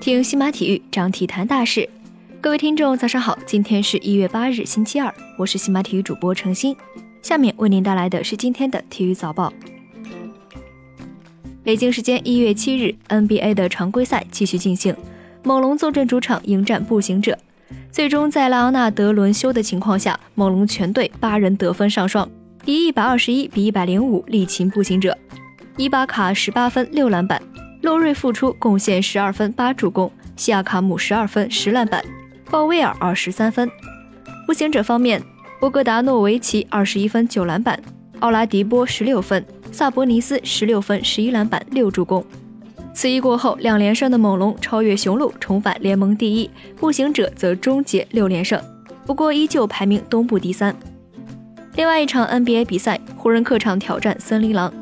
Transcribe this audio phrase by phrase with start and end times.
[0.00, 1.88] 听西马体育，讲体坛大事。
[2.40, 3.38] 各位听众，早上好！
[3.44, 6.74] 今天是一月八日，星期二，我是西马体育主播程鑫。
[7.20, 9.52] 下面为您带来的是今天的体育早报。
[11.62, 14.96] 北京时间一月七日，NBA 的常规赛继续进行，
[15.42, 17.36] 猛龙坐镇主场迎战步行者。
[17.92, 22.26] 最终在莱昂纳德轮休的情况下，猛龙全队八人得分上双，
[22.64, 25.18] 以一百二十一比一百零五力擒步行者。
[25.78, 27.40] 伊巴卡十八分六篮板。
[27.82, 32.04] 洛瑞复出贡献十二分八助攻，西亚卡姆十二分十篮板，
[32.50, 33.70] 鲍威尔二十三分。
[34.44, 35.22] 步行者方面，
[35.60, 37.80] 波格达诺维奇二十一分九篮板，
[38.18, 42.24] 奥拉迪波十六分，萨博尼斯十六分十一篮板六助攻。
[42.92, 48.60] 此役过后，两连胜的猛龙超越雄鹿，重返联盟第一；步行者则终结六连胜，
[49.06, 50.74] 不过依旧排名东部第三。
[51.76, 54.72] 另外一场 NBA 比赛，湖人客场挑战森林狼，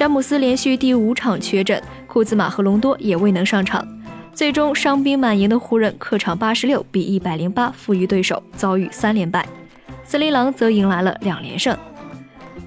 [0.00, 1.78] 詹姆斯连续第五场缺阵。
[2.06, 3.86] 库兹马和隆多也未能上场，
[4.32, 9.46] 最终伤兵满营的湖人客场八十六比一百零八负于对手，遭遇三连败。
[10.02, 11.76] 森林狼则迎来了两连胜。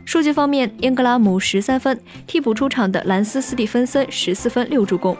[0.05, 5.17] 数据方面，英格拉姆十三分，替补出场的兰斯·斯蒂芬森十四分六助攻。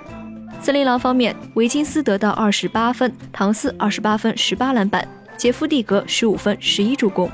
[0.61, 7.28] 森林狼方面，维金斯得到二十八分，唐斯二十八分十八篮板，杰夫·蒂格十五分十一助攻。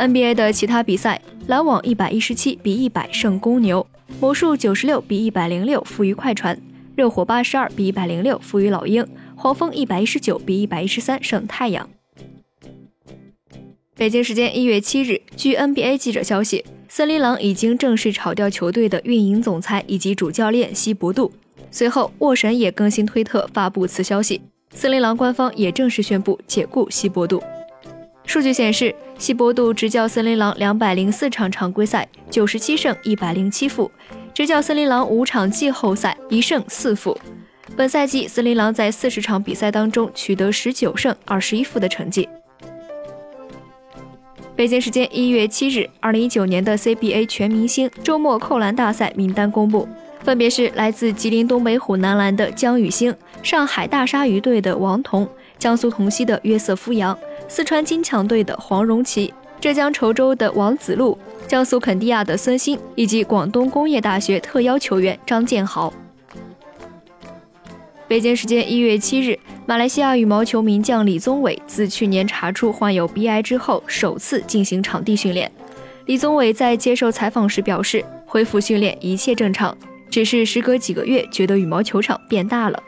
[0.00, 3.84] NBA 的其他比赛，篮网一百一十七比一百胜公牛。
[4.20, 6.56] 魔术九十六比一百零六负于快船，
[6.94, 11.88] 热火八十二比一百零六负于老鹰，黄蜂一百一十九比一百一十三胜太阳。
[13.96, 21.32] 北京时间一月七日，据 NBA 记者消息，森林狼已经正式炒掉球队的运营总裁以及主教练西伯杜。
[21.72, 24.40] 随后，沃神也更新推特发布此消息，
[24.70, 27.42] 森林狼官方也正式宣布解雇西伯杜。
[28.24, 33.90] 数据显示，西伯杜执教森林狼两百零四场常规赛，九十七胜一百零七负；
[34.32, 37.18] 执教森林狼五场季后赛，一胜四负。
[37.76, 42.28] 本赛季，森林狼在四十场比赛当中取得十九胜二十一负的成绩。
[44.54, 49.88] 北京时间一月七日，二零一九年的 CBA 全明星周末扣篮大赛名单公布，
[50.22, 55.28] 分别是来自吉林东北虎男篮的姜宇星，上海大鲨鱼队的王彤，
[55.58, 57.18] 江苏同曦的约瑟夫杨。
[57.54, 59.30] 四川金强队的黄荣奇，
[59.60, 65.92] 浙江稠州的王子路，江苏肯蒂亚的孙兴，以及广东工业大学特邀球员张建豪。
[68.08, 75.52] 北京时间一月七日，马来西亚羽毛球名将李宗伟自去年查出患有鼻癌之后，首次进行场地训练。
[76.06, 79.76] 李宗伟在接受采访时表示，恢复训练一切正常，
[80.08, 82.82] 只是时隔几个月觉得羽毛球场变大了。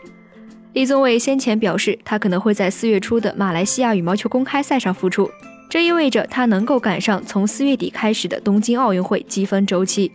[0.74, 5.30] 李宗伟先前表示，他可能会在四月初的马来西亚羽毛球公开赛上复出，
[5.70, 10.10] 这意味着他能够赶上从四月底开始的东京奥运会积分周期。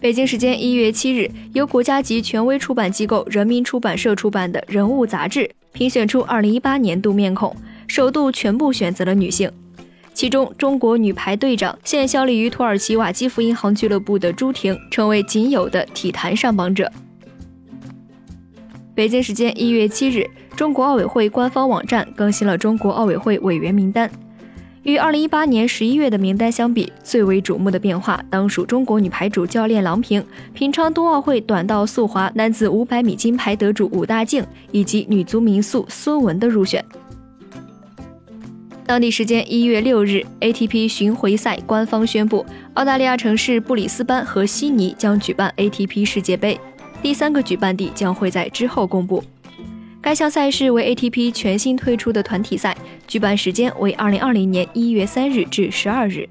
[0.00, 7.56] 北京时间一月七日，由国家级权威出版机构人民出版社出版的《人物》杂志评选出二零一八年度面孔，
[7.88, 9.50] 首度全部选择了女性，
[10.12, 16.88] 其中中国女排队长、现效力于土耳其瓦基弗银行俱乐部的朱婷成为仅有的体坛上榜者。
[18.94, 20.24] 北京时间一月七日，
[20.54, 24.08] 中国奥委会官方网站更新了中国奥委会委员名单。
[24.84, 36.84] 与二零一八年十一月的名单相比，最为瞩目的变化当属中国女排主教练郎平、平昌冬奥会短道速滑男子五百米金牌得主武大靖以及女足名宿孙雯的入选。
[38.86, 46.60] 当地时间一月六日，ATP 巡回赛官方宣布，澳大利亚城市布里斯班和悉尼将举办 ATP 世界杯。
[47.04, 49.22] 第三个举办地将会在之后公布。
[50.00, 52.74] 该项赛事为 ATP 全新推出的团体赛，
[53.06, 56.26] 举办时间为二零二零年一月三日至十二日。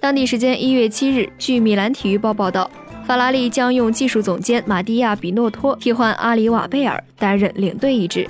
[0.00, 2.68] 当地时间一月七日，据米兰体育报报道，
[3.06, 8.28] 法拉利将用技术总监马蒂亚·比诺托替换阿里瓦贝尔担任领队一职。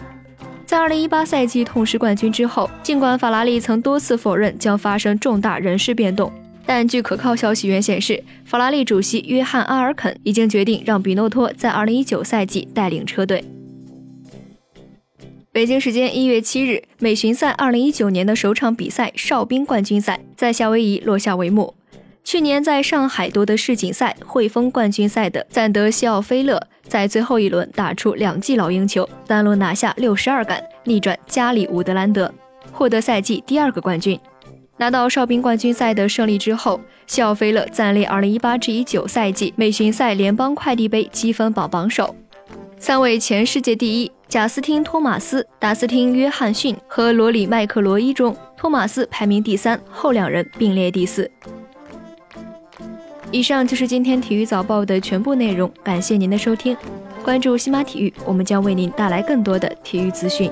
[0.66, 6.30] 在二零一八赛季痛失冠军之后，尽管法拉利曾多次否认将发生重大人事变动。
[6.66, 13.44] 但据可靠消息源显示，法拉利主席约翰·阿尔肯已经决定让比诺托在2019赛季带领车队。
[15.52, 21.72] 北京时间一月七日，美巡赛2019年的首场比赛哨兵冠军赛在夏威夷落下帷幕。
[22.24, 32.34] 去年在上海夺得世锦赛汇丰冠军赛的赞德西奥菲勒，在最后一轮打出两记老鹰球，单轮拿下六十二杆，逆转加里伍德兰德，
[32.72, 34.18] 获得赛季第二个冠军。
[34.78, 42.14] 拿到哨兵冠军赛的胜利之后，西奥菲勒暂列2018至19赛季美巡赛联邦快递杯积分榜榜首。
[42.78, 51.30] 三位前世界第一贾斯汀·托马斯、达斯汀·约翰逊和罗里·麦克罗伊中，托马斯排名第三，后两人并列第四。
[53.32, 56.76] 以上就是今天体育早报的全部内容，感谢您的收听。
[57.24, 60.50] 关注西马体育，我们将为您带来更多的体育资讯。